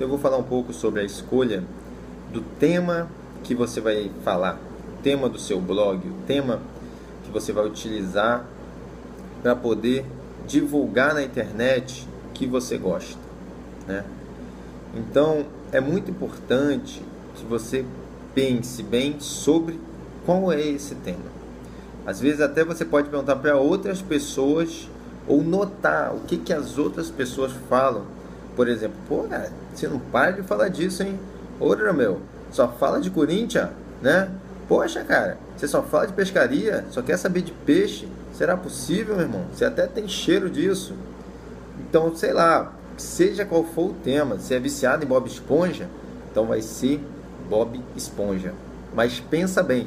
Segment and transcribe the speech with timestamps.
[0.00, 1.62] Então eu vou falar um pouco sobre a escolha
[2.32, 3.06] do tema
[3.44, 4.58] que você vai falar,
[4.98, 6.58] o tema do seu blog, o tema
[7.22, 8.46] que você vai utilizar
[9.42, 10.06] para poder
[10.48, 13.18] divulgar na internet que você gosta,
[13.86, 14.02] né?
[14.94, 17.02] Então é muito importante
[17.34, 17.84] que você
[18.34, 19.78] pense bem sobre
[20.24, 21.28] qual é esse tema.
[22.06, 24.88] Às vezes até você pode perguntar para outras pessoas
[25.28, 28.18] ou notar o que, que as outras pessoas falam.
[28.56, 31.18] Por exemplo, pô, cara, você não para de falar disso, hein?
[31.60, 33.70] Ora, meu, só fala de Corinthians,
[34.02, 34.30] né?
[34.68, 38.08] Poxa, cara, você só fala de pescaria, só quer saber de peixe.
[38.34, 39.44] Será possível, meu irmão?
[39.52, 40.94] Você até tem cheiro disso.
[41.80, 45.88] Então, sei lá, seja qual for o tema, se é viciado em Bob Esponja,
[46.30, 47.00] então vai ser
[47.48, 48.54] Bob Esponja.
[48.94, 49.86] Mas pensa bem,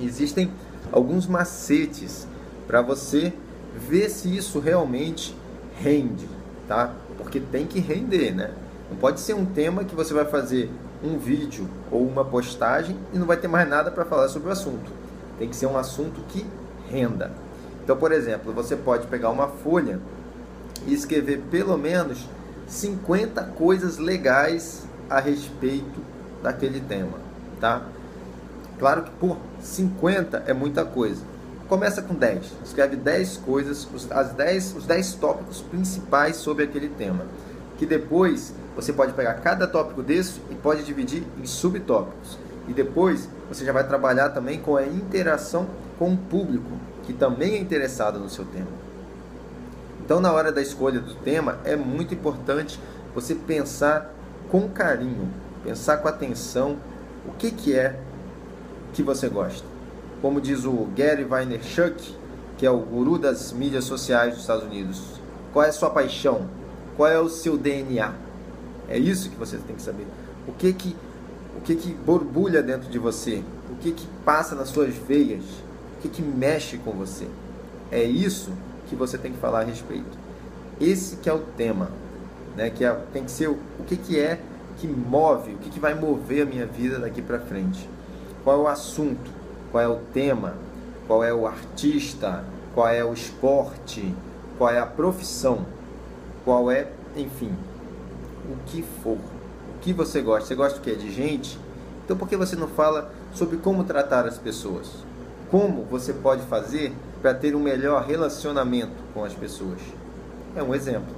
[0.00, 0.50] existem
[0.90, 2.26] alguns macetes
[2.66, 3.32] para você
[3.76, 5.34] ver se isso realmente
[5.76, 6.28] rende,
[6.68, 6.92] tá?
[7.22, 8.50] Porque tem que render, né?
[8.90, 10.70] Não pode ser um tema que você vai fazer
[11.02, 14.52] um vídeo ou uma postagem e não vai ter mais nada para falar sobre o
[14.52, 14.90] assunto.
[15.38, 16.46] Tem que ser um assunto que
[16.90, 17.32] renda.
[17.82, 19.98] Então, por exemplo, você pode pegar uma folha
[20.86, 22.28] e escrever pelo menos
[22.66, 26.00] 50 coisas legais a respeito
[26.42, 27.18] daquele tema,
[27.60, 27.82] tá?
[28.78, 31.31] Claro que por 50 é muita coisa.
[31.72, 32.52] Começa com 10.
[32.66, 37.24] Escreve 10 coisas, os, as 10, os 10 tópicos principais sobre aquele tema.
[37.78, 42.36] Que depois você pode pegar cada tópico desse e pode dividir em subtópicos.
[42.68, 45.66] E depois você já vai trabalhar também com a interação
[45.98, 46.72] com o público,
[47.04, 48.68] que também é interessado no seu tema.
[50.04, 52.78] Então, na hora da escolha do tema, é muito importante
[53.14, 54.14] você pensar
[54.50, 55.26] com carinho,
[55.64, 56.76] pensar com atenção
[57.26, 57.98] o que, que é
[58.92, 59.71] que você gosta.
[60.22, 62.16] Como diz o Gary Vaynerchuk,
[62.56, 65.02] que é o guru das mídias sociais dos Estados Unidos,
[65.52, 66.48] qual é a sua paixão?
[66.96, 68.14] Qual é o seu DNA?
[68.88, 70.06] É isso que você tem que saber.
[70.46, 70.96] O que que
[71.56, 73.42] o que que borbulha dentro de você?
[73.70, 75.44] O que que passa nas suas veias?
[75.98, 77.26] O que que mexe com você?
[77.90, 78.52] É isso
[78.88, 80.16] que você tem que falar a respeito.
[80.80, 81.90] Esse que é o tema,
[82.56, 82.70] né?
[82.70, 84.40] Que é, tem que ser o, o que que é
[84.78, 87.88] que move, o que que vai mover a minha vida daqui para frente.
[88.44, 89.41] Qual é o assunto?
[89.72, 90.54] Qual é o tema?
[91.06, 92.44] Qual é o artista?
[92.74, 94.14] Qual é o esporte?
[94.58, 95.64] Qual é a profissão?
[96.44, 97.56] Qual é, enfim,
[98.50, 99.16] o que for.
[99.16, 100.46] O que você gosta?
[100.46, 100.94] Você gosta do que?
[100.94, 101.58] De gente?
[102.04, 104.90] Então por que você não fala sobre como tratar as pessoas?
[105.50, 109.80] Como você pode fazer para ter um melhor relacionamento com as pessoas?
[110.54, 111.14] É um exemplo.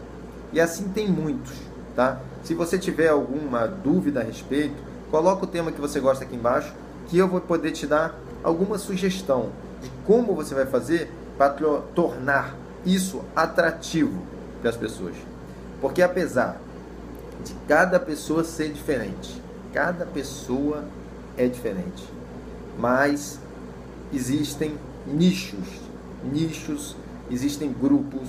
[0.53, 1.53] E assim tem muitos,
[1.97, 2.21] tá?
[2.45, 4.77] Se você tiver alguma dúvida a respeito,
[5.11, 6.73] coloca o tema que você gosta aqui embaixo,
[7.09, 9.51] que eu vou poder te dar alguma sugestão
[9.83, 11.51] de como você vai fazer para
[11.95, 12.55] tornar
[12.87, 14.23] isso atrativo
[14.61, 15.15] para as pessoas.
[15.81, 16.61] Porque apesar
[17.43, 19.43] de cada pessoa ser diferente.
[19.73, 20.85] Cada pessoa
[21.37, 22.05] é diferente.
[22.79, 23.39] Mas
[24.13, 24.77] existem
[25.07, 25.67] nichos,
[26.33, 26.97] nichos,
[27.31, 28.29] existem grupos.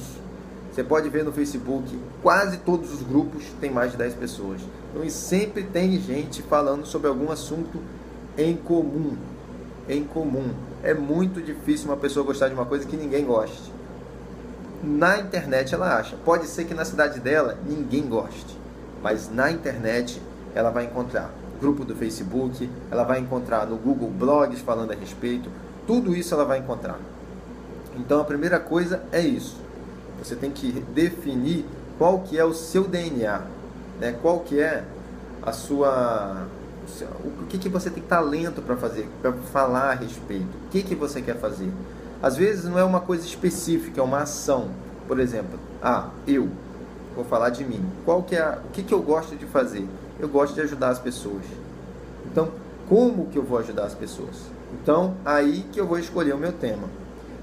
[0.71, 4.61] Você pode ver no Facebook, quase todos os grupos têm mais de 10 pessoas.
[4.91, 7.79] Então sempre tem gente falando sobre algum assunto
[8.37, 9.15] em comum.
[9.87, 10.49] Em comum.
[10.83, 13.71] É muito difícil uma pessoa gostar de uma coisa que ninguém goste.
[14.83, 16.15] Na internet ela acha.
[16.17, 18.65] Pode ser que na cidade dela ninguém goste
[19.05, 20.19] mas na internet
[20.55, 21.29] ela vai encontrar
[21.61, 25.47] grupo do Facebook, ela vai encontrar no Google blogs falando a respeito,
[25.85, 26.97] tudo isso ela vai encontrar.
[27.95, 29.57] Então a primeira coisa é isso.
[30.17, 31.65] Você tem que definir
[31.99, 33.43] qual que é o seu DNA,
[33.99, 34.17] né?
[34.23, 34.83] Qual que é
[35.43, 36.47] a sua
[37.23, 40.95] o que, que você tem talento para fazer, para falar a respeito, o que, que
[40.95, 41.71] você quer fazer.
[42.21, 44.69] Às vezes não é uma coisa específica, é uma ação.
[45.07, 46.49] Por exemplo, ah, eu
[47.15, 47.83] vou falar de mim.
[48.03, 49.87] Qual que é, o que, que eu gosto de fazer?
[50.19, 51.43] Eu gosto de ajudar as pessoas.
[52.25, 52.49] Então,
[52.87, 54.35] como que eu vou ajudar as pessoas?
[54.73, 56.87] Então, aí que eu vou escolher o meu tema.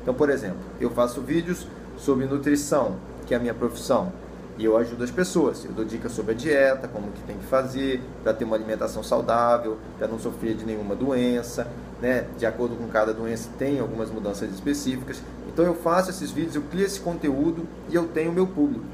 [0.02, 1.66] Então, por exemplo, eu faço vídeos
[1.97, 4.12] sobre nutrição, que é a minha profissão,
[4.58, 5.64] e eu ajudo as pessoas.
[5.64, 9.02] Eu dou dicas sobre a dieta, como que tem que fazer para ter uma alimentação
[9.02, 11.66] saudável, para não sofrer de nenhuma doença,
[12.00, 12.26] né?
[12.38, 15.22] De acordo com cada doença tem algumas mudanças específicas.
[15.49, 18.84] Então eu faço esses vídeos, eu crio esse conteúdo e eu tenho o meu público.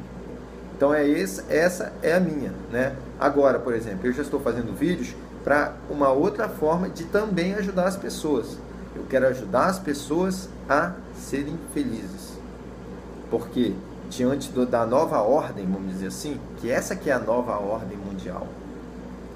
[0.77, 2.95] Então é esse, essa é a minha, né?
[3.19, 7.87] Agora, por exemplo, eu já estou fazendo vídeos para uma outra forma de também ajudar
[7.87, 8.57] as pessoas.
[8.95, 12.39] Eu quero ajudar as pessoas a serem felizes.
[13.31, 13.75] Porque
[14.09, 17.97] diante do, da nova ordem, vamos dizer assim, que essa que é a nova ordem
[17.97, 18.47] mundial.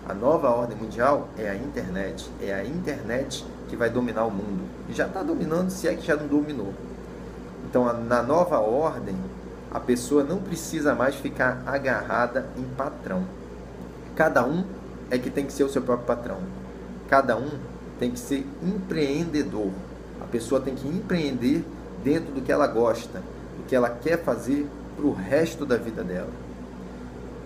[0.08, 2.28] A nova ordem mundial é a internet.
[2.40, 4.64] É a internet que vai dominar o mundo.
[4.90, 6.74] Já está dominando, se é que já não dominou.
[7.69, 9.16] Então, na nova ordem,
[9.70, 13.24] a pessoa não precisa mais ficar agarrada em patrão.
[14.16, 14.64] Cada um
[15.10, 16.38] é que tem que ser o seu próprio patrão.
[17.08, 17.50] Cada um
[17.98, 19.70] tem que ser empreendedor.
[20.20, 21.64] A pessoa tem que empreender
[22.02, 23.22] dentro do que ela gosta,
[23.56, 24.66] do que ela quer fazer
[24.96, 26.31] para o resto da vida dela.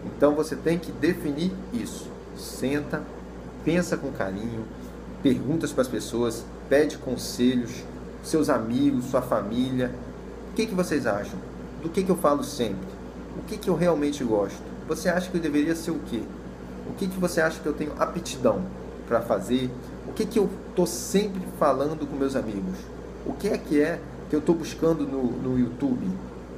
[0.05, 2.09] Então você tem que definir isso.
[2.37, 3.03] Senta,
[3.65, 4.65] pensa com carinho,
[5.23, 7.85] perguntas para as pessoas, pede conselhos,
[8.23, 9.93] seus amigos, sua família.
[10.51, 11.39] O que, que vocês acham?
[11.83, 12.89] Do que, que eu falo sempre?
[13.39, 14.63] O que, que eu realmente gosto?
[14.89, 16.23] Você acha que eu deveria ser o quê?
[16.89, 18.63] O que, que você acha que eu tenho aptidão
[19.09, 19.71] para fazer?
[20.07, 22.79] O que, que eu estou sempre falando com meus amigos?
[23.27, 26.07] O que é que é que eu estou buscando no, no YouTube?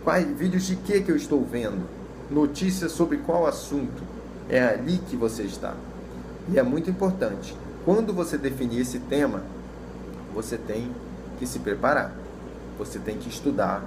[0.04, 1.86] Quais vídeos de que, que eu estou vendo?
[2.30, 4.02] Notícias sobre qual assunto?
[4.48, 5.74] É ali que você está.
[6.50, 7.54] E é muito importante.
[7.84, 9.42] Quando você definir esse tema,
[10.34, 10.90] você tem
[11.38, 12.14] que se preparar.
[12.78, 13.82] Você tem que estudar,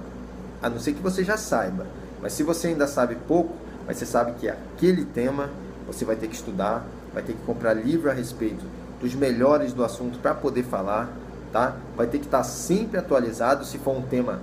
[0.62, 1.86] a não ser que você já saiba.
[2.20, 3.54] Mas se você ainda sabe pouco,
[3.86, 5.50] mas você sabe que aquele tema
[5.86, 8.64] você vai ter que estudar, vai ter que comprar livro a respeito
[9.00, 11.10] dos melhores do assunto para poder falar,
[11.52, 11.76] tá?
[11.96, 14.40] Vai ter que estar sempre atualizado se for um tema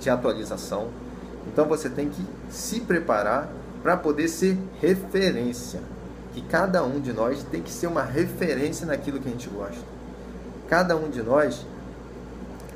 [0.00, 0.88] de atualização.
[1.46, 3.48] Então você tem que se preparar
[3.82, 5.80] para poder ser referência.
[6.32, 9.82] Que cada um de nós tem que ser uma referência naquilo que a gente gosta.
[10.68, 11.64] Cada um de nós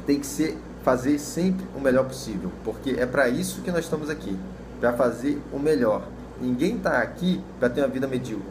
[0.06, 4.08] tem que ser fazer sempre o melhor possível, porque é para isso que nós estamos
[4.08, 4.38] aqui,
[4.80, 6.02] para fazer o melhor.
[6.40, 8.46] Ninguém está aqui para ter uma vida medíocre.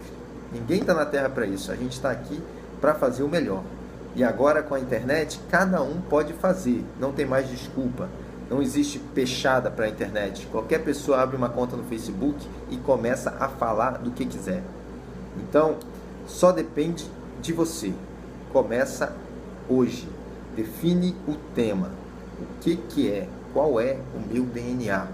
[0.52, 1.72] Ninguém está na Terra para isso.
[1.72, 2.42] A gente está aqui
[2.82, 3.64] para fazer o melhor.
[4.18, 6.84] E agora com a internet, cada um pode fazer.
[7.00, 8.10] Não tem mais desculpa.
[8.50, 10.48] Não existe peixada para a internet.
[10.48, 12.36] Qualquer pessoa abre uma conta no Facebook
[12.72, 14.64] e começa a falar do que quiser.
[15.38, 15.76] Então,
[16.26, 17.06] só depende
[17.44, 17.94] de você.
[18.52, 19.16] Começa
[19.70, 20.10] hoje.
[20.56, 21.92] Define o tema.
[22.42, 23.28] O que, que é?
[23.54, 25.06] Qual é o meu DNA?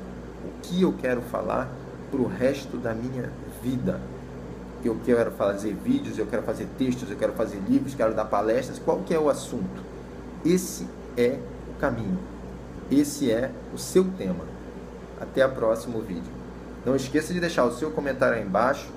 [0.45, 1.69] O que eu quero falar
[2.09, 3.29] para o resto da minha
[3.61, 3.99] vida.
[4.83, 8.79] Eu quero fazer vídeos, eu quero fazer textos, eu quero fazer livros, quero dar palestras.
[8.79, 9.81] Qual que é o assunto?
[10.45, 11.39] Esse é
[11.69, 12.19] o caminho.
[12.91, 14.43] Esse é o seu tema.
[15.21, 16.31] Até o próximo vídeo.
[16.85, 18.89] Não esqueça de deixar o seu comentário aí embaixo,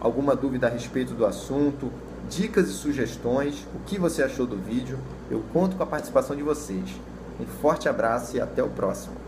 [0.00, 1.92] alguma dúvida a respeito do assunto,
[2.30, 4.98] dicas e sugestões, o que você achou do vídeo.
[5.30, 6.88] Eu conto com a participação de vocês.
[7.38, 9.25] Um forte abraço e até o próximo.